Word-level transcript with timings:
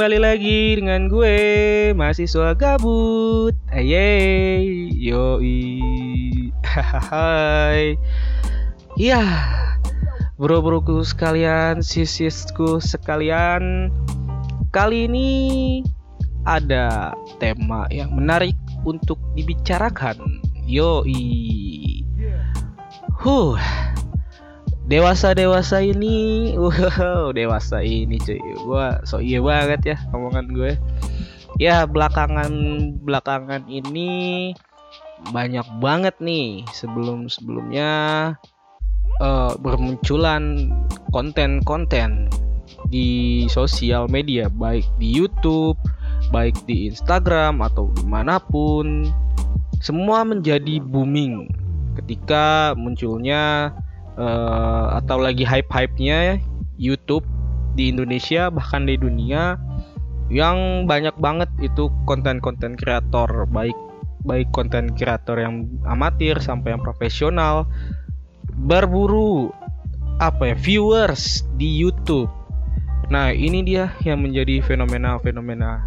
Kembali 0.00 0.16
lagi 0.16 0.80
dengan 0.80 1.12
gue 1.12 1.36
mahasiswa 1.92 2.56
gabut. 2.56 3.52
Ayey, 3.68 4.88
yoi. 4.96 5.76
Hai. 6.64 8.00
Ya, 8.96 9.20
bro-broku 10.40 11.04
sekalian, 11.04 11.84
sisisku 11.84 12.80
sekalian. 12.80 13.92
Kali 14.72 15.04
ini 15.04 15.28
ada 16.48 17.12
tema 17.36 17.84
yang 17.92 18.16
menarik 18.16 18.56
untuk 18.88 19.20
dibicarakan. 19.36 20.16
Yoi. 20.64 21.28
Huh, 23.20 23.60
dewasa-dewasa 24.90 25.86
ini, 25.86 26.50
wow, 26.58 27.30
dewasa 27.30 27.78
ini 27.80 28.18
cuy. 28.18 28.42
Gua 28.66 28.98
so 29.06 29.22
iya 29.22 29.38
banget 29.38 29.94
ya 29.94 29.96
omongan 30.10 30.50
gue. 30.50 30.72
Ya, 31.62 31.86
belakangan 31.86 32.50
belakangan 33.06 33.68
ini 33.70 34.50
banyak 35.30 35.66
banget 35.78 36.16
nih 36.18 36.64
sebelum-sebelumnya 36.72 37.90
uh, 39.20 39.52
bermunculan 39.60 40.72
konten-konten 41.12 42.32
di 42.88 43.44
sosial 43.52 44.08
media 44.08 44.48
baik 44.48 44.88
di 44.96 45.12
YouTube, 45.12 45.76
baik 46.32 46.56
di 46.64 46.88
Instagram 46.88 47.60
atau 47.60 47.92
di 47.92 48.08
mana 48.08 48.40
pun 48.40 49.06
semua 49.84 50.24
menjadi 50.24 50.80
booming 50.80 51.46
ketika 52.00 52.72
munculnya 52.72 53.74
uh, 54.16 54.98
atau 55.02 55.20
lagi 55.20 55.44
hype-hypenya 55.44 56.40
YouTube 56.80 57.26
di 57.76 57.92
Indonesia 57.92 58.50
bahkan 58.50 58.88
di 58.88 58.98
dunia 58.98 59.60
yang 60.30 60.86
banyak 60.86 61.14
banget 61.18 61.50
itu 61.58 61.90
konten-konten 62.06 62.78
kreator 62.78 63.46
baik 63.50 63.74
baik 64.22 64.50
konten 64.54 64.92
kreator 64.94 65.40
yang 65.40 65.66
amatir 65.88 66.38
sampai 66.38 66.76
yang 66.76 66.82
profesional 66.82 67.66
berburu 68.66 69.50
apa 70.20 70.52
ya 70.52 70.56
viewers 70.56 71.48
di 71.56 71.80
YouTube. 71.80 72.28
Nah, 73.08 73.32
ini 73.32 73.64
dia 73.64 73.90
yang 74.04 74.22
menjadi 74.22 74.60
fenomena-fenomena 74.62 75.82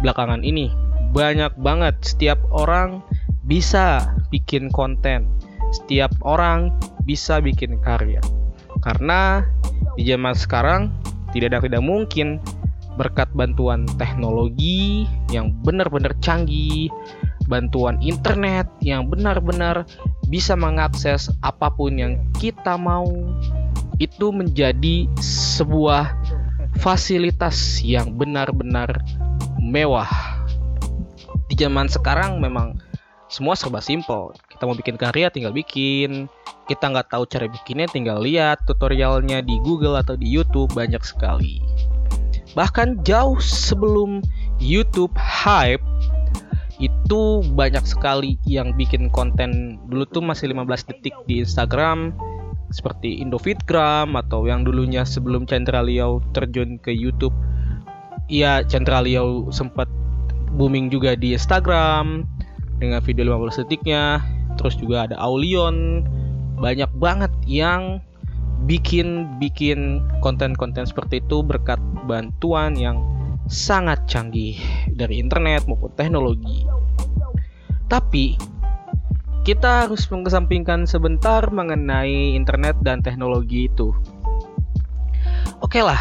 belakangan 0.00 0.46
ini. 0.46 0.70
Banyak 1.10 1.58
banget 1.58 1.98
setiap 2.06 2.38
orang 2.54 3.02
bisa 3.44 4.14
bikin 4.30 4.70
konten. 4.70 5.26
Setiap 5.74 6.14
orang 6.22 6.70
bisa 7.06 7.38
bikin 7.38 7.78
karya. 7.80 8.18
Karena 8.82 9.46
di 9.94 10.04
zaman 10.04 10.34
sekarang 10.36 10.90
tidak 11.32 11.56
ada 11.56 11.64
tidak 11.64 11.84
mungkin 11.86 12.42
berkat 12.96 13.28
bantuan 13.36 13.84
teknologi 14.00 15.04
yang 15.30 15.52
benar-benar 15.62 16.16
canggih, 16.20 16.90
bantuan 17.46 18.00
internet 18.02 18.66
yang 18.82 19.06
benar-benar 19.06 19.86
bisa 20.26 20.58
mengakses 20.58 21.30
apa 21.44 21.70
pun 21.70 21.94
yang 21.94 22.12
kita 22.40 22.74
mau 22.74 23.06
itu 24.02 24.28
menjadi 24.34 25.08
sebuah 25.22 26.12
fasilitas 26.80 27.80
yang 27.80 28.16
benar-benar 28.16 29.00
mewah. 29.60 30.08
Di 31.46 31.54
zaman 31.56 31.88
sekarang 31.88 32.42
memang 32.42 32.76
semua 33.30 33.56
serba 33.56 33.80
simpel. 33.80 34.34
Kita 34.50 34.68
mau 34.68 34.76
bikin 34.76 35.00
karya 35.00 35.32
tinggal 35.32 35.54
bikin. 35.54 36.28
Kita 36.66 36.90
nggak 36.90 37.14
tahu 37.14 37.24
cara 37.30 37.46
bikinnya 37.46 37.86
tinggal 37.86 38.18
lihat 38.22 38.66
tutorialnya 38.66 39.38
di 39.42 39.58
Google 39.62 39.94
atau 39.94 40.18
di 40.18 40.26
YouTube 40.26 40.74
banyak 40.74 41.02
sekali. 41.06 41.62
Bahkan 42.58 43.06
jauh 43.06 43.38
sebelum 43.38 44.24
YouTube 44.58 45.14
hype 45.14 45.82
itu 46.76 47.40
banyak 47.56 47.84
sekali 47.88 48.36
yang 48.44 48.76
bikin 48.76 49.08
konten 49.08 49.80
dulu 49.88 50.04
tuh 50.10 50.20
masih 50.20 50.52
15 50.52 50.90
detik 50.92 51.16
di 51.24 51.40
Instagram 51.40 52.12
seperti 52.74 53.22
Indofitgram 53.22 54.18
atau 54.18 54.44
yang 54.44 54.66
dulunya 54.66 55.06
sebelum 55.06 55.46
Chandra 55.46 55.80
Liao 55.80 56.18
terjun 56.34 56.76
ke 56.82 56.90
YouTube. 56.90 57.32
Ya 58.26 58.66
Chandra 58.66 59.00
Liao 59.06 59.48
sempat 59.54 59.86
booming 60.58 60.90
juga 60.90 61.14
di 61.14 61.32
Instagram 61.36 62.26
dengan 62.82 63.00
video 63.04 63.38
15 63.38 63.62
detiknya. 63.64 64.20
Terus 64.56 64.74
juga 64.80 65.06
ada 65.06 65.16
Aulion 65.20 66.04
banyak 66.56 66.88
banget 66.96 67.32
yang 67.44 68.00
bikin 68.64 69.38
bikin 69.38 70.02
konten-konten 70.24 70.88
seperti 70.88 71.20
itu 71.20 71.44
berkat 71.44 71.78
bantuan 72.08 72.74
yang 72.74 73.04
sangat 73.46 74.02
canggih 74.10 74.58
dari 74.90 75.22
internet 75.22 75.68
maupun 75.70 75.92
teknologi. 75.94 76.66
Tapi 77.86 78.34
kita 79.46 79.86
harus 79.86 80.10
mengesampingkan 80.10 80.90
sebentar 80.90 81.46
mengenai 81.54 82.34
internet 82.34 82.74
dan 82.82 82.98
teknologi 82.98 83.70
itu. 83.70 83.94
Oke 85.62 85.78
lah, 85.78 86.00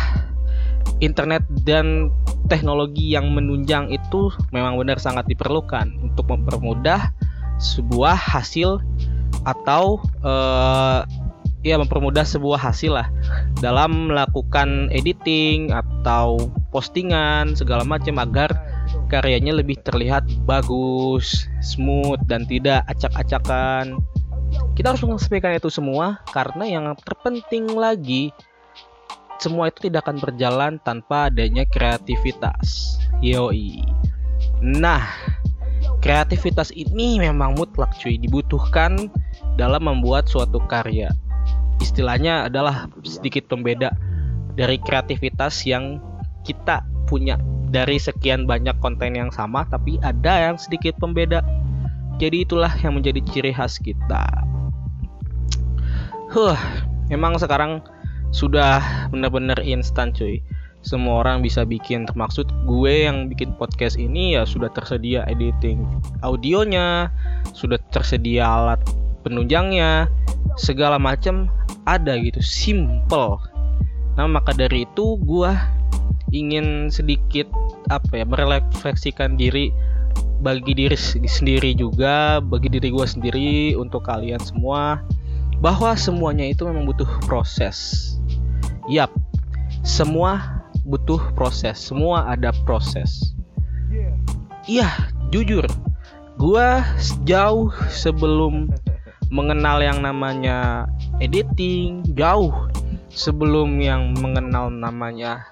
internet 0.98 1.46
dan 1.62 2.10
teknologi 2.50 3.14
yang 3.14 3.30
menunjang 3.38 3.94
itu 3.94 4.34
memang 4.50 4.82
benar 4.82 4.98
sangat 4.98 5.30
diperlukan 5.30 5.94
untuk 6.02 6.26
mempermudah 6.34 7.14
sebuah 7.62 8.18
hasil 8.18 8.82
atau 9.46 10.02
uh, 10.26 11.06
ya 11.66 11.82
mempermudah 11.82 12.22
sebuah 12.22 12.62
hasil 12.62 12.94
lah 12.94 13.10
dalam 13.58 14.14
melakukan 14.14 14.94
editing 14.94 15.74
atau 15.74 16.38
postingan 16.70 17.58
segala 17.58 17.82
macam 17.82 18.22
agar 18.22 18.54
karyanya 19.10 19.58
lebih 19.58 19.82
terlihat 19.82 20.30
bagus, 20.46 21.50
smooth 21.66 22.22
dan 22.30 22.46
tidak 22.46 22.86
acak-acakan. 22.86 23.98
Kita 24.78 24.94
harus 24.94 25.02
mengesampingkan 25.02 25.58
itu 25.58 25.74
semua 25.74 26.22
karena 26.30 26.70
yang 26.70 26.86
terpenting 27.02 27.66
lagi 27.74 28.30
semua 29.42 29.68
itu 29.68 29.90
tidak 29.90 30.08
akan 30.08 30.18
berjalan 30.22 30.74
tanpa 30.86 31.34
adanya 31.34 31.68
kreativitas. 31.68 33.00
Yoi. 33.20 33.84
Nah, 34.64 35.04
kreativitas 36.00 36.72
ini 36.72 37.20
memang 37.20 37.58
mutlak 37.58 37.92
cuy 38.00 38.16
dibutuhkan 38.16 39.12
dalam 39.56 39.88
membuat 39.88 40.28
suatu 40.28 40.60
karya. 40.68 41.12
Istilahnya 41.80 42.48
adalah 42.48 42.88
sedikit 43.04 43.48
pembeda 43.52 43.92
dari 44.56 44.80
kreativitas 44.80 45.64
yang 45.68 46.00
kita 46.48 46.84
punya 47.08 47.36
dari 47.70 48.00
sekian 48.00 48.48
banyak 48.48 48.78
konten 48.80 49.18
yang 49.20 49.30
sama 49.34 49.68
tapi 49.68 50.00
ada 50.00 50.52
yang 50.52 50.56
sedikit 50.56 50.96
pembeda. 51.00 51.44
Jadi 52.16 52.48
itulah 52.48 52.72
yang 52.80 52.96
menjadi 52.96 53.20
ciri 53.28 53.52
khas 53.52 53.76
kita. 53.76 54.24
Huh, 56.32 56.56
emang 57.12 57.36
sekarang 57.36 57.84
sudah 58.32 58.80
benar-benar 59.12 59.60
instan 59.64 60.16
cuy. 60.16 60.40
Semua 60.86 61.26
orang 61.26 61.42
bisa 61.42 61.66
bikin 61.66 62.06
termaksud 62.06 62.46
gue 62.70 62.94
yang 63.10 63.26
bikin 63.28 63.58
podcast 63.58 63.98
ini 63.98 64.38
ya 64.38 64.46
sudah 64.46 64.70
tersedia 64.72 65.26
editing 65.26 65.82
audionya, 66.22 67.10
sudah 67.58 67.82
tersedia 67.90 68.46
alat 68.46 68.80
penunjangnya, 69.26 70.06
segala 70.56 71.02
macam 71.02 71.50
ada 71.90 72.14
gitu, 72.22 72.40
simple. 72.46 73.42
Nah, 74.16 74.30
maka 74.30 74.54
dari 74.54 74.86
itu 74.86 75.18
gue 75.26 75.52
ingin 76.32 76.94
sedikit 76.94 77.50
apa 77.90 78.22
ya 78.22 78.26
merefleksikan 78.26 79.38
diri 79.38 79.74
bagi 80.42 80.76
diri 80.76 80.98
sendiri 81.26 81.74
juga 81.78 82.44
bagi 82.44 82.68
diri 82.68 82.92
gue 82.92 83.08
sendiri 83.08 83.74
untuk 83.80 84.04
kalian 84.04 84.42
semua 84.42 85.00
bahwa 85.64 85.96
semuanya 85.96 86.44
itu 86.46 86.68
memang 86.68 86.86
butuh 86.86 87.08
proses. 87.26 88.12
Yap 88.92 89.10
semua 89.86 90.62
butuh 90.86 91.22
proses 91.34 91.80
semua 91.80 92.30
ada 92.30 92.52
proses. 92.68 93.34
Iya 94.66 94.90
jujur 95.30 95.66
gue 96.36 96.68
jauh 97.24 97.72
sebelum 97.88 98.68
mengenal 99.36 99.84
yang 99.84 100.00
namanya 100.00 100.88
editing 101.20 102.08
jauh 102.16 102.56
sebelum 103.12 103.84
yang 103.84 104.16
mengenal 104.24 104.72
namanya 104.72 105.44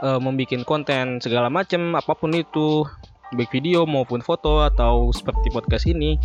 uh, 0.00 0.16
membuat 0.16 0.64
konten 0.64 1.20
segala 1.20 1.52
macam 1.52 1.92
apa 1.92 2.16
pun 2.16 2.32
itu 2.32 2.88
baik 3.36 3.52
video 3.52 3.84
maupun 3.84 4.24
foto 4.24 4.64
atau 4.64 5.12
seperti 5.12 5.52
podcast 5.52 5.84
ini. 5.84 6.16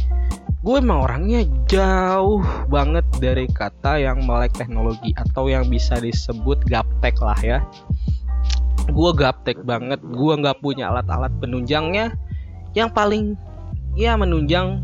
Gue 0.63 0.79
emang 0.79 1.03
orangnya 1.03 1.43
jauh 1.67 2.39
banget 2.71 3.03
dari 3.19 3.51
kata 3.51 3.99
yang 3.99 4.23
melek 4.23 4.55
teknologi 4.55 5.11
atau 5.19 5.51
yang 5.51 5.67
bisa 5.67 5.99
disebut 5.99 6.63
gaptek 6.71 7.19
lah 7.19 7.35
ya. 7.43 7.59
Gue 8.87 9.11
gaptek 9.11 9.59
banget 9.67 9.99
gue 9.99 10.33
nggak 10.39 10.63
punya 10.63 10.87
alat-alat 10.87 11.35
penunjangnya. 11.43 12.15
Yang 12.71 12.89
paling 12.95 13.25
ya 13.99 14.15
menunjang 14.15 14.79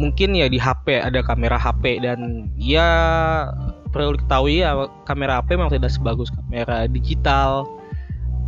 mungkin 0.00 0.32
ya 0.36 0.48
di 0.48 0.56
HP 0.56 1.04
ada 1.04 1.20
kamera 1.20 1.60
HP 1.60 2.00
dan 2.00 2.48
ya 2.56 2.88
perlu 3.92 4.16
diketahui 4.16 4.64
ya 4.64 4.88
kamera 5.04 5.40
HP 5.40 5.60
memang 5.60 5.72
tidak 5.72 5.92
sebagus 5.92 6.32
kamera 6.32 6.88
digital 6.88 7.68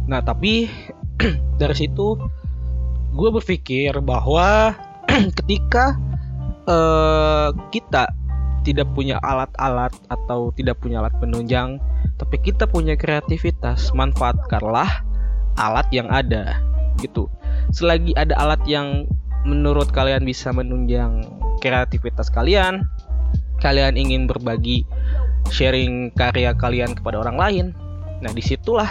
nah 0.08 0.24
tapi 0.24 0.68
dari 1.60 1.76
situ 1.76 2.16
gue 3.14 3.30
berpikir 3.30 3.94
bahwa 4.02 4.74
ketika 5.44 5.94
uh, 6.66 7.54
kita 7.70 8.10
tidak 8.64 8.88
punya 8.96 9.20
alat-alat 9.20 9.92
atau 10.08 10.50
tidak 10.56 10.80
punya 10.80 11.04
alat 11.04 11.12
penunjang, 11.20 11.76
tapi 12.16 12.40
kita 12.40 12.64
punya 12.64 12.96
kreativitas, 12.96 13.92
manfaatkanlah 13.92 15.04
alat 15.60 15.86
yang 15.92 16.08
ada 16.08 16.58
gitu. 16.98 17.28
Selagi 17.70 18.16
ada 18.16 18.32
alat 18.40 18.64
yang 18.64 19.04
menurut 19.44 19.92
kalian 19.92 20.24
bisa 20.24 20.50
menunjang 20.50 21.24
kreativitas 21.60 22.32
kalian, 22.32 22.84
kalian 23.60 23.94
ingin 23.96 24.24
berbagi 24.24 24.88
sharing 25.52 26.10
karya 26.16 26.56
kalian 26.56 26.96
kepada 26.96 27.20
orang 27.20 27.36
lain, 27.36 27.66
nah 28.24 28.32
di 28.32 28.40
situlah 28.40 28.88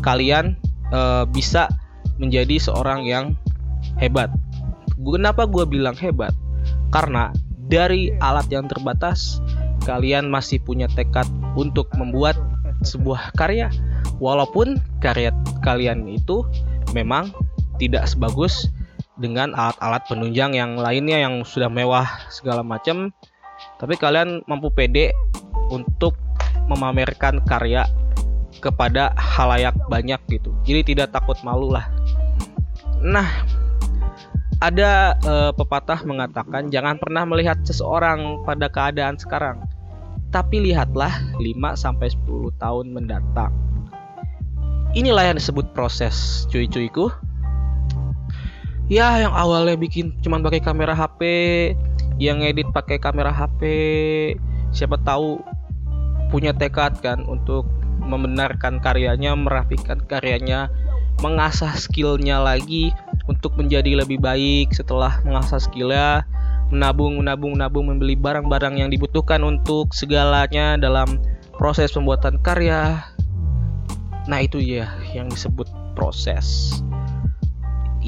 kalian 0.00 0.56
uh, 0.92 1.28
bisa 1.28 1.68
menjadi 2.16 2.58
seorang 2.58 3.04
yang 3.04 3.36
hebat. 4.00 4.32
Kenapa 4.98 5.46
gue 5.46 5.64
bilang 5.68 5.94
hebat? 6.00 6.34
Karena 6.90 7.30
dari 7.68 8.10
alat 8.18 8.48
yang 8.48 8.66
terbatas, 8.66 9.38
kalian 9.84 10.32
masih 10.32 10.58
punya 10.64 10.88
tekad 10.90 11.28
untuk 11.54 11.92
membuat 11.94 12.34
sebuah 12.82 13.36
karya, 13.36 13.68
walaupun 14.18 14.80
karya 15.04 15.30
kalian 15.62 16.08
itu 16.08 16.42
memang 16.96 17.30
tidak 17.78 18.08
sebagus 18.08 18.72
dengan 19.18 19.52
alat-alat 19.52 20.06
penunjang 20.06 20.54
yang 20.54 20.78
lainnya 20.78 21.18
yang 21.22 21.42
sudah 21.42 21.66
mewah 21.66 22.06
segala 22.30 22.62
macam 22.62 23.10
tapi 23.82 23.98
kalian 23.98 24.46
mampu 24.46 24.70
pede 24.70 25.10
untuk 25.68 26.14
memamerkan 26.70 27.42
karya 27.42 27.84
kepada 28.62 29.12
halayak 29.18 29.74
banyak 29.90 30.18
gitu 30.30 30.54
jadi 30.62 30.80
tidak 30.86 31.08
takut 31.14 31.36
malu 31.42 31.70
lah 31.74 31.90
nah 33.02 33.26
ada 34.58 35.14
uh, 35.22 35.50
pepatah 35.54 36.02
mengatakan 36.02 36.66
jangan 36.66 36.98
pernah 36.98 37.22
melihat 37.22 37.62
seseorang 37.62 38.42
pada 38.42 38.66
keadaan 38.66 39.14
sekarang, 39.14 39.62
tapi 40.34 40.58
lihatlah 40.58 41.14
5 41.38 41.78
sampai 41.78 42.10
10 42.10 42.58
tahun 42.58 42.86
mendatang. 42.90 43.54
Inilah 44.98 45.30
yang 45.30 45.36
disebut 45.38 45.70
proses, 45.76 46.48
cuy-cuiku. 46.50 47.12
Ya, 48.88 49.20
yang 49.20 49.36
awalnya 49.36 49.76
bikin 49.76 50.16
cuman 50.24 50.40
pakai 50.40 50.64
kamera 50.64 50.96
HP, 50.96 51.20
yang 52.16 52.40
edit 52.40 52.72
pakai 52.72 52.96
kamera 52.96 53.28
HP, 53.28 53.60
siapa 54.72 54.96
tahu 55.04 55.44
punya 56.32 56.56
tekad 56.56 56.96
kan 57.04 57.20
untuk 57.28 57.68
membenarkan 58.00 58.80
karyanya, 58.80 59.36
merapikan 59.36 60.00
karyanya, 60.08 60.72
mengasah 61.20 61.76
skillnya 61.76 62.40
lagi 62.40 62.88
untuk 63.28 63.60
menjadi 63.60 64.00
lebih 64.00 64.24
baik 64.24 64.72
setelah 64.72 65.20
mengasah 65.20 65.60
skillnya. 65.60 66.24
Menabung 66.72 67.20
menabung 67.20 67.56
menabung 67.56 67.84
membeli 67.92 68.16
barang-barang 68.16 68.76
yang 68.76 68.88
dibutuhkan 68.92 69.40
untuk 69.40 69.92
segalanya 69.92 70.80
dalam 70.80 71.20
proses 71.56 71.92
pembuatan 71.92 72.40
karya. 72.40 73.04
Nah 74.28 74.40
itu 74.40 74.60
ya 74.60 74.96
yang 75.12 75.32
disebut 75.32 75.68
proses 75.96 76.76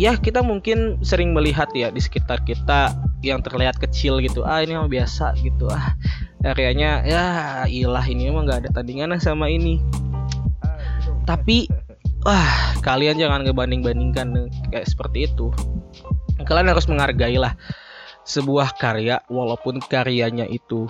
ya 0.01 0.17
kita 0.17 0.41
mungkin 0.41 0.97
sering 1.05 1.37
melihat 1.37 1.69
ya 1.77 1.93
di 1.93 2.01
sekitar 2.01 2.41
kita 2.49 2.97
yang 3.21 3.45
terlihat 3.45 3.77
kecil 3.77 4.17
gitu 4.25 4.49
ah 4.49 4.65
ini 4.65 4.73
mah 4.73 4.89
biasa 4.89 5.37
gitu. 5.45 5.69
Ah 5.69 5.93
karyanya 6.41 7.05
ya 7.05 7.25
ilah 7.69 8.05
ini 8.09 8.33
emang 8.33 8.49
nggak 8.49 8.65
ada 8.65 8.71
tandingannya 8.73 9.21
sama 9.21 9.53
ini. 9.53 9.77
Tapi 11.29 11.69
wah 12.25 12.81
kalian 12.81 13.21
jangan 13.21 13.45
ngebanding-bandingkan 13.45 14.49
kayak 14.73 14.89
seperti 14.89 15.29
itu. 15.29 15.53
Kalian 16.49 16.73
harus 16.73 16.89
menghargai 16.89 17.37
lah 17.37 17.53
sebuah 18.25 18.81
karya 18.81 19.21
walaupun 19.29 19.85
karyanya 19.85 20.49
itu 20.49 20.89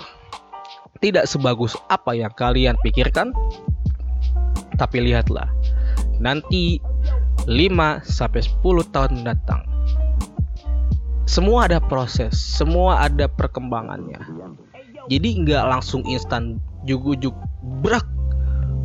tidak 1.02 1.26
sebagus 1.26 1.74
apa 1.90 2.14
yang 2.14 2.30
kalian 2.30 2.78
pikirkan. 2.78 3.34
Tapi 4.78 5.02
lihatlah 5.02 5.50
nanti 6.22 6.78
5 7.48 8.04
sampai 8.04 8.40
10 8.42 8.92
tahun 8.92 9.10
mendatang. 9.22 9.62
Semua 11.25 11.70
ada 11.70 11.78
proses 11.78 12.34
semua 12.34 13.06
ada 13.06 13.31
perkembangannya. 13.31 14.19
Jadi 15.06 15.28
nggak 15.46 15.64
langsung 15.70 16.02
instan 16.04 16.58
jugu-jug 16.84 17.32
brak 17.84 18.04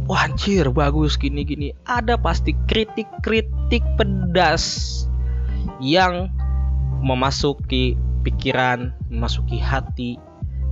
wah 0.06 0.30
anjir 0.30 0.70
bagus 0.70 1.18
gini 1.18 1.42
gini 1.42 1.74
ada 1.90 2.14
pasti 2.14 2.54
kritik-kritik 2.70 3.82
pedas 3.98 4.64
yang 5.82 6.30
memasuki 7.02 7.98
pikiran 8.22 8.94
memasuki 9.10 9.58
hati 9.58 10.22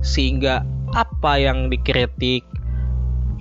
sehingga 0.04 0.62
apa 0.94 1.40
yang 1.42 1.66
dikritik 1.66 2.46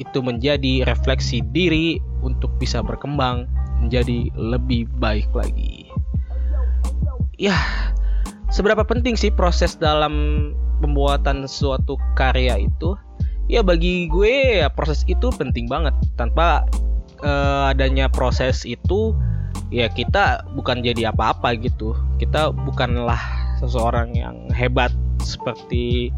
itu 0.01 0.19
menjadi 0.25 0.89
refleksi 0.89 1.45
diri 1.53 2.01
untuk 2.25 2.49
bisa 2.57 2.81
berkembang 2.81 3.45
menjadi 3.83 4.31
lebih 4.35 4.87
baik 4.97 5.27
lagi. 5.35 5.91
Ya 7.35 7.57
seberapa 8.53 8.85
penting 8.85 9.17
sih 9.17 9.33
proses 9.33 9.75
dalam 9.75 10.13
pembuatan 10.79 11.49
suatu 11.49 11.99
karya 12.15 12.63
itu? 12.63 12.95
Ya 13.51 13.59
bagi 13.59 14.07
gue 14.07 14.63
ya 14.63 14.71
proses 14.71 15.03
itu 15.11 15.27
penting 15.35 15.67
banget. 15.67 15.91
Tanpa 16.15 16.63
uh, 17.19 17.71
adanya 17.73 18.07
proses 18.07 18.63
itu 18.63 19.11
ya 19.73 19.91
kita 19.91 20.47
bukan 20.55 20.79
jadi 20.79 21.11
apa-apa 21.11 21.57
gitu. 21.59 21.91
Kita 22.21 22.53
bukanlah 22.53 23.19
seseorang 23.59 24.15
yang 24.15 24.47
hebat 24.55 24.93
seperti 25.23 26.11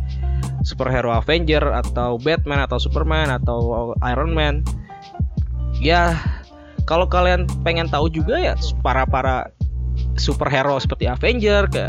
superhero 0.66 1.14
Avenger 1.14 1.62
atau 1.62 2.18
Batman 2.18 2.66
atau 2.66 2.78
Superman 2.82 3.30
atau 3.30 3.94
Iron 4.06 4.34
Man. 4.34 4.66
Ya 5.78 6.18
kalau 6.86 7.10
kalian 7.10 7.50
pengen 7.66 7.90
tahu 7.90 8.08
juga 8.10 8.38
ya 8.38 8.54
para 8.86 9.06
para 9.10 9.50
superhero 10.16 10.78
seperti 10.78 11.10
Avenger 11.10 11.68
ke 11.70 11.84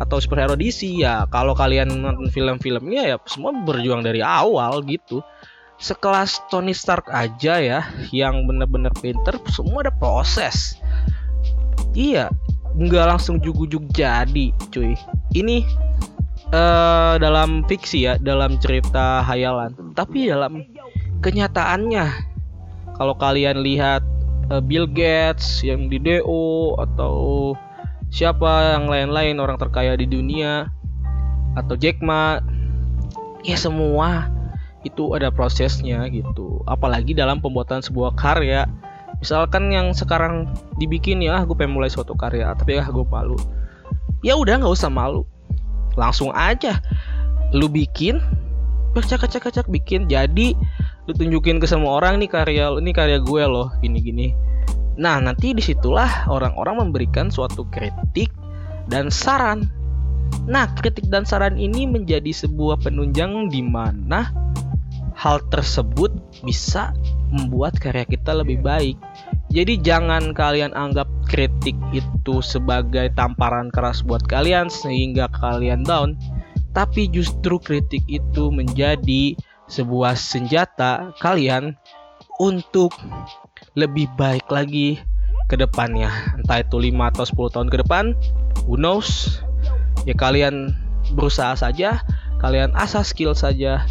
atau 0.00 0.16
superhero 0.16 0.56
DC 0.56 0.96
ya 0.96 1.28
kalau 1.28 1.52
kalian 1.52 2.00
nonton 2.04 2.32
film-filmnya 2.32 3.14
ya 3.14 3.16
semua 3.28 3.52
berjuang 3.52 4.00
dari 4.04 4.24
awal 4.24 4.80
gitu. 4.88 5.20
Sekelas 5.80 6.44
Tony 6.52 6.76
Stark 6.76 7.08
aja 7.08 7.56
ya 7.56 7.80
yang 8.12 8.44
bener-bener 8.44 8.92
pinter 9.00 9.40
semua 9.48 9.88
ada 9.88 9.92
proses. 9.92 10.76
Iya 11.96 12.28
nggak 12.76 13.16
langsung 13.16 13.40
jugu-jug 13.40 13.88
jadi 13.92 14.52
cuy. 14.72 14.92
Ini 15.32 15.64
uh, 16.52 17.16
dalam 17.16 17.64
fiksi 17.64 18.08
ya 18.08 18.14
dalam 18.20 18.60
cerita 18.60 19.24
hayalan. 19.24 19.72
Tapi 19.96 20.28
dalam 20.28 20.64
kenyataannya 21.24 22.30
kalau 23.00 23.16
kalian 23.16 23.64
lihat 23.64 24.04
uh, 24.50 24.60
Bill 24.60 24.90
Gates 24.90 25.62
yang 25.62 25.86
di 25.86 25.96
DO 26.02 26.76
atau 26.76 27.54
siapa 28.10 28.76
yang 28.76 28.90
lain-lain 28.90 29.38
orang 29.38 29.56
terkaya 29.56 29.94
di 29.94 30.04
dunia 30.04 30.68
atau 31.54 31.78
Jack 31.78 32.02
Ma. 32.02 32.42
Ya 33.40 33.56
semua 33.56 34.28
itu 34.84 35.16
ada 35.16 35.32
prosesnya 35.32 36.04
gitu. 36.12 36.60
Apalagi 36.68 37.16
dalam 37.16 37.40
pembuatan 37.40 37.80
sebuah 37.80 38.12
karya. 38.18 38.68
Misalkan 39.20 39.68
yang 39.68 39.92
sekarang 39.92 40.48
dibikin 40.80 41.20
ya 41.20 41.44
gue 41.44 41.52
pengen 41.52 41.76
mulai 41.76 41.92
suatu 41.92 42.16
karya 42.16 42.52
tapi 42.56 42.76
ya 42.76 42.84
gue 42.84 43.06
malu. 43.08 43.36
Ya 44.20 44.36
udah 44.36 44.60
nggak 44.60 44.76
usah 44.76 44.92
malu. 44.92 45.24
Langsung 45.96 46.32
aja 46.36 46.80
lu 47.56 47.66
bikin 47.66 48.20
cak 48.96 49.24
cak 49.24 49.48
cak 49.48 49.68
bikin. 49.72 50.04
Jadi 50.08 50.52
lu 51.10 51.18
tunjukin 51.18 51.58
ke 51.58 51.66
semua 51.66 51.98
orang 51.98 52.22
nih 52.22 52.30
karya 52.30 52.70
ini 52.78 52.94
karya 52.94 53.18
gue 53.18 53.42
loh 53.42 53.74
gini 53.82 53.98
gini 53.98 54.28
Nah, 55.00 55.16
nanti 55.16 55.56
di 55.56 55.64
situlah 55.64 56.28
orang-orang 56.28 56.84
memberikan 56.84 57.32
suatu 57.32 57.64
kritik 57.72 58.28
dan 58.92 59.08
saran. 59.08 59.64
Nah, 60.44 60.68
kritik 60.76 61.08
dan 61.08 61.24
saran 61.24 61.56
ini 61.56 61.88
menjadi 61.88 62.28
sebuah 62.28 62.84
penunjang 62.84 63.48
di 63.48 63.64
mana 63.64 64.28
hal 65.16 65.40
tersebut 65.48 66.12
bisa 66.44 66.92
membuat 67.32 67.80
karya 67.80 68.04
kita 68.04 68.44
lebih 68.44 68.60
baik. 68.60 69.00
Jadi 69.48 69.80
jangan 69.80 70.36
kalian 70.36 70.76
anggap 70.76 71.08
kritik 71.24 71.74
itu 71.96 72.44
sebagai 72.44 73.08
tamparan 73.16 73.72
keras 73.72 74.04
buat 74.04 74.20
kalian 74.28 74.68
sehingga 74.68 75.32
kalian 75.32 75.80
down, 75.80 76.12
tapi 76.76 77.08
justru 77.08 77.56
kritik 77.56 78.04
itu 78.04 78.52
menjadi 78.52 79.32
sebuah 79.70 80.18
senjata 80.18 81.14
kalian 81.22 81.78
untuk 82.42 82.90
lebih 83.78 84.10
baik 84.18 84.50
lagi 84.50 84.98
ke 85.46 85.54
depannya. 85.54 86.10
Entah 86.34 86.62
itu 86.62 86.76
5 86.82 87.10
atau 87.14 87.24
10 87.48 87.54
tahun 87.54 87.68
ke 87.70 87.76
depan 87.86 88.04
who 88.66 88.74
knows? 88.74 89.40
Ya 90.04 90.18
kalian 90.18 90.74
berusaha 91.14 91.54
saja 91.54 92.02
kalian 92.42 92.74
asah 92.74 93.06
skill 93.06 93.36
saja. 93.36 93.84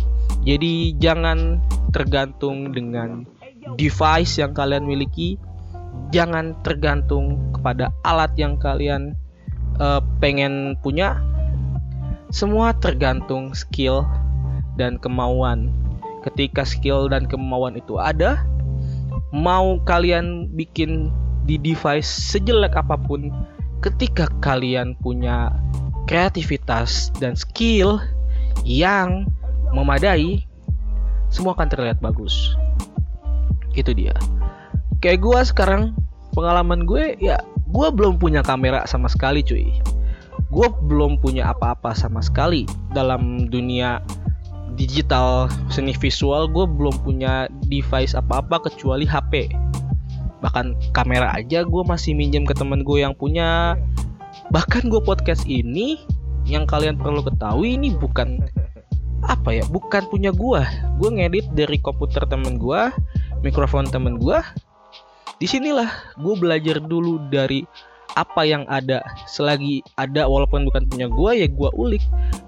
Jadi 0.44 0.98
jangan 0.98 1.62
tergantung 1.94 2.74
dengan 2.74 3.24
device 3.78 4.42
yang 4.42 4.52
kalian 4.52 4.84
miliki. 4.84 5.38
Jangan 6.10 6.58
tergantung 6.66 7.54
kepada 7.54 7.94
alat 8.02 8.34
yang 8.34 8.58
kalian 8.58 9.14
uh, 9.78 10.02
pengen 10.18 10.74
punya. 10.82 11.22
Semua 12.34 12.74
tergantung 12.78 13.54
skill 13.54 14.06
dan 14.80 14.96
kemauan. 15.04 15.68
Ketika 16.24 16.64
skill 16.64 17.12
dan 17.12 17.28
kemauan 17.28 17.76
itu 17.76 18.00
ada 18.00 18.44
mau 19.36 19.78
kalian 19.86 20.50
bikin 20.58 21.14
di 21.46 21.60
device 21.62 22.08
sejelek 22.08 22.74
apa 22.78 22.98
pun 22.98 23.30
ketika 23.80 24.28
kalian 24.44 24.98
punya 25.00 25.54
kreativitas 26.10 27.14
dan 27.22 27.38
skill 27.38 28.02
yang 28.66 29.30
memadai 29.72 30.44
semua 31.30 31.54
akan 31.54 31.70
terlihat 31.70 32.02
bagus. 32.02 32.58
Itu 33.78 33.94
dia. 33.94 34.18
Kayak 35.00 35.22
gue 35.24 35.40
sekarang 35.46 35.84
pengalaman 36.34 36.84
gue 36.84 37.16
ya 37.22 37.38
gue 37.70 37.88
belum 37.94 38.18
punya 38.18 38.42
kamera 38.42 38.84
sama 38.90 39.08
sekali 39.08 39.46
cuy. 39.46 39.70
Gue 40.50 40.68
belum 40.90 41.22
punya 41.22 41.54
apa-apa 41.54 41.94
sama 41.94 42.26
sekali 42.26 42.66
dalam 42.98 43.46
dunia 43.54 44.02
digital 44.80 45.52
seni 45.68 45.92
visual 45.92 46.48
gue 46.48 46.64
belum 46.64 46.96
punya 47.04 47.52
device 47.68 48.16
apa-apa 48.16 48.72
kecuali 48.72 49.04
HP 49.04 49.52
bahkan 50.40 50.76
kamera 50.96 51.36
aja 51.36 51.68
gue 51.68 51.84
masih 51.84 52.16
minjem 52.16 52.48
ke 52.48 52.56
temen 52.56 52.84
gue 52.84 53.04
yang 53.04 53.14
punya. 53.16 53.76
Bahkan 54.50 54.88
gue 54.88 55.02
podcast 55.04 55.46
ini 55.46 56.00
yang 56.48 56.66
kalian 56.66 56.98
perlu 56.98 57.22
ketahui 57.22 57.78
ini 57.78 57.94
bukan 57.94 58.42
apa 59.20 59.52
ya 59.52 59.68
bukan 59.68 60.08
punya 60.08 60.32
gue 60.32 60.64
gue 60.98 61.10
ngedit 61.12 61.52
dari 61.52 61.78
komputer 61.84 62.24
temen 62.26 62.56
gue 62.56 62.88
mikrofon 63.44 63.84
temen 63.86 64.16
gue 64.16 64.40
di 65.38 65.46
sinilah 65.46 66.16
gue 66.18 66.36
belajar 66.40 66.80
dulu 66.80 67.28
dari 67.28 67.68
apa 68.16 68.42
yang 68.48 68.66
ada. 68.72 69.04
Selagi 69.30 69.86
ada 70.00 70.26
walaupun 70.26 70.66
bukan 70.66 70.86
punya 70.90 71.10
gue 71.10 71.32
ya 71.46 71.48
gue 71.50 71.70
ulik. 71.78 72.04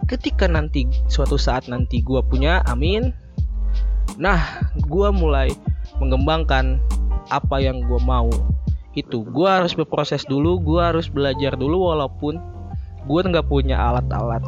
Ketika 0.09 0.49
nanti 0.49 0.87
suatu 1.11 1.37
saat 1.37 1.69
nanti 1.69 2.01
gue 2.01 2.21
punya 2.25 2.65
amin. 2.65 3.13
Nah 4.17 4.41
gue 4.81 5.09
mulai 5.13 5.53
mengembangkan 6.01 6.81
apa 7.29 7.61
yang 7.61 7.85
gue 7.85 7.99
mau. 8.01 8.31
Itu 8.97 9.23
gue 9.27 9.49
harus 9.49 9.77
berproses 9.77 10.25
dulu 10.25 10.57
gue 10.61 10.81
harus 10.81 11.07
belajar 11.07 11.55
dulu 11.55 11.93
walaupun 11.93 12.41
gue 13.05 13.21
nggak 13.21 13.47
punya 13.49 13.77
alat-alat. 13.77 14.41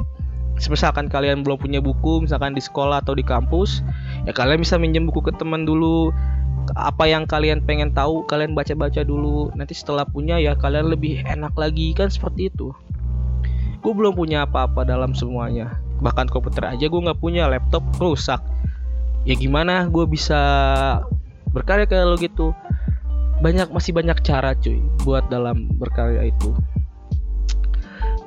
Misalkan 0.54 1.10
kalian 1.10 1.42
belum 1.42 1.58
punya 1.58 1.82
buku 1.82 2.24
misalkan 2.24 2.54
di 2.54 2.62
sekolah 2.62 3.02
atau 3.02 3.18
di 3.18 3.26
kampus 3.26 3.82
ya 4.24 4.32
kalian 4.32 4.62
bisa 4.62 4.78
minjem 4.78 5.10
buku 5.10 5.26
ke 5.26 5.34
teman 5.36 5.66
dulu 5.66 6.14
apa 6.74 7.06
yang 7.06 7.30
kalian 7.30 7.62
pengen 7.62 7.94
tahu 7.94 8.26
kalian 8.26 8.58
baca-baca 8.58 9.06
dulu. 9.06 9.54
Nanti 9.54 9.78
setelah 9.78 10.06
punya 10.06 10.42
ya 10.42 10.58
kalian 10.58 10.90
lebih 10.90 11.22
enak 11.26 11.54
lagi 11.54 11.94
kan? 11.94 12.10
Seperti 12.10 12.50
itu. 12.50 12.74
Gue 13.86 13.94
belum 13.94 14.18
punya 14.18 14.50
apa-apa 14.50 14.82
dalam 14.88 15.14
semuanya. 15.14 15.78
Bahkan 16.02 16.34
komputer 16.34 16.66
aja 16.66 16.86
gue 16.90 17.02
nggak 17.06 17.22
punya 17.22 17.46
laptop 17.46 17.86
rusak. 18.02 18.42
Ya 19.24 19.38
gimana 19.38 19.88
gue 19.88 20.06
bisa 20.10 20.40
berkarya 21.54 21.88
lo 22.04 22.18
gitu? 22.18 22.52
Banyak 23.40 23.70
masih 23.70 23.94
banyak 23.94 24.18
cara 24.26 24.58
cuy 24.58 24.82
buat 25.06 25.30
dalam 25.30 25.70
berkarya 25.78 26.32
itu. 26.32 26.58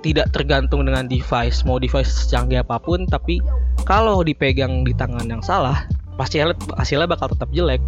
Tidak 0.07 0.31
tergantung 0.31 0.87
dengan 0.87 1.11
device 1.11 1.67
mau 1.67 1.83
device 1.83 2.15
secanggih 2.15 2.63
apa 2.63 2.79
pun 2.79 3.11
tapi 3.11 3.43
kalau 3.83 4.23
dipegang 4.23 4.87
di 4.87 4.95
tangan 4.95 5.27
yang 5.27 5.43
salah 5.43 5.83
pasti 6.15 6.39
hasilnya 6.79 7.11
bakal 7.11 7.27
tetap 7.27 7.51
jelek 7.51 7.83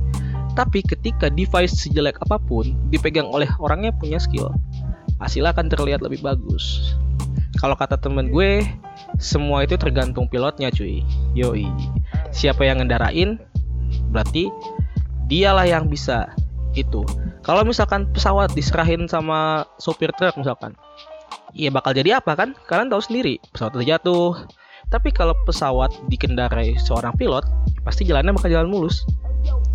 tapi 0.59 0.83
ketika 0.83 1.31
device 1.31 1.87
sejelek 1.87 2.19
apa 2.27 2.35
pun 2.43 2.75
dipegang 2.91 3.31
oleh 3.31 3.47
orangnya 3.63 3.95
punya 3.95 4.19
skill, 4.19 4.51
hasilnya 5.23 5.55
akan 5.55 5.71
terlihat 5.71 6.03
lebih 6.03 6.19
bagus. 6.19 6.99
Kalau 7.63 7.79
kata 7.79 7.95
temen 7.95 8.35
gue, 8.35 8.67
semua 9.23 9.63
itu 9.63 9.79
tergantung 9.79 10.27
pilotnya 10.27 10.75
cuy. 10.75 11.07
Yoi. 11.39 11.71
Siapa 12.35 12.67
yang 12.67 12.83
ngendarain, 12.83 13.39
berarti 14.11 14.51
dialah 15.31 15.63
yang 15.63 15.87
bisa 15.87 16.35
itu. 16.75 17.07
Kalau 17.47 17.63
misalkan 17.63 18.11
pesawat 18.11 18.51
diserahin 18.59 19.07
sama 19.07 19.63
sopir 19.79 20.11
truk 20.19 20.35
misalkan, 20.43 20.75
iya 21.55 21.71
bakal 21.71 21.95
jadi 21.95 22.19
apa 22.19 22.35
kan? 22.35 22.59
Kalian 22.67 22.91
tahu 22.91 23.03
sendiri, 23.03 23.39
pesawat 23.55 23.79
terjatuh. 23.79 24.35
Tapi 24.91 25.15
kalau 25.15 25.39
pesawat 25.47 25.95
dikendarai 26.11 26.75
seorang 26.83 27.15
pilot, 27.15 27.47
pasti 27.87 28.03
jalannya 28.03 28.35
bakal 28.35 28.51
jalan 28.51 28.67
mulus. 28.67 29.07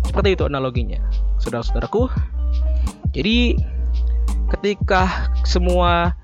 Seperti 0.04 0.36
itu 0.36 0.44
analoginya, 0.46 1.00
saudara-saudaraku. 1.40 2.12
Jadi 3.14 3.58
ketika 4.52 5.30
semua 5.46 6.14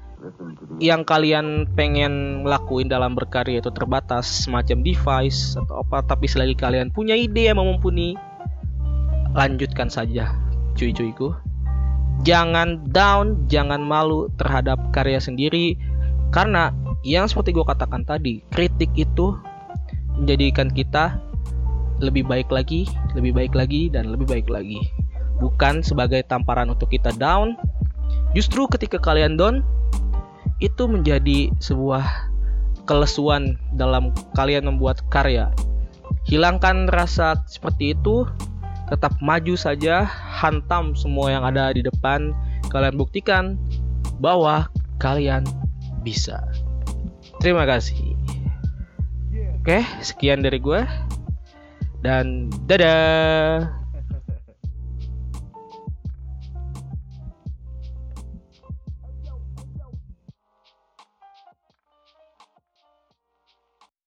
yang 0.80 1.04
kalian 1.04 1.64
pengen 1.76 2.44
lakuin 2.44 2.88
dalam 2.88 3.16
berkarya 3.16 3.60
itu 3.60 3.72
terbatas 3.72 4.44
semacam 4.44 4.84
device 4.84 5.56
atau 5.56 5.80
apa 5.80 6.04
tapi 6.04 6.28
selagi 6.28 6.56
kalian 6.56 6.92
punya 6.92 7.16
ide 7.16 7.48
yang 7.48 7.60
mumpuni 7.60 8.16
lanjutkan 9.32 9.88
saja 9.88 10.36
cuy-cuiku 10.76 11.32
jangan 12.20 12.84
down 12.92 13.48
jangan 13.48 13.80
malu 13.80 14.28
terhadap 14.36 14.76
karya 14.92 15.20
sendiri 15.20 15.76
karena 16.32 16.72
yang 17.00 17.24
seperti 17.24 17.56
gue 17.56 17.64
katakan 17.64 18.04
tadi 18.04 18.44
kritik 18.52 18.92
itu 18.96 19.32
menjadikan 20.20 20.68
kita 20.68 21.16
lebih 22.00 22.26
baik 22.26 22.48
lagi, 22.48 22.88
lebih 23.12 23.36
baik 23.36 23.52
lagi, 23.52 23.92
dan 23.92 24.08
lebih 24.08 24.26
baik 24.26 24.48
lagi. 24.48 24.80
Bukan 25.38 25.84
sebagai 25.84 26.24
tamparan 26.24 26.72
untuk 26.72 26.92
kita 26.92 27.12
down. 27.16 27.56
Justru 28.32 28.66
ketika 28.68 28.96
kalian 29.00 29.36
down, 29.36 29.62
itu 30.60 30.84
menjadi 30.84 31.48
sebuah 31.60 32.04
kelesuan 32.84 33.56
dalam 33.76 34.12
kalian 34.36 34.68
membuat 34.68 35.00
karya. 35.08 35.52
Hilangkan 36.28 36.88
rasa 36.92 37.40
seperti 37.48 37.96
itu, 37.96 38.28
tetap 38.92 39.16
maju 39.24 39.54
saja, 39.56 40.04
hantam 40.08 40.92
semua 40.98 41.32
yang 41.32 41.44
ada 41.46 41.72
di 41.72 41.80
depan. 41.80 42.34
Kalian 42.68 42.98
buktikan 42.98 43.56
bahwa 44.20 44.68
kalian 45.00 45.46
bisa. 46.04 46.44
Terima 47.40 47.64
kasih. 47.64 48.18
Oke, 49.60 49.84
sekian 50.04 50.40
dari 50.44 50.60
gue 50.60 50.84
dan 52.00 52.48
dadah 52.64 53.79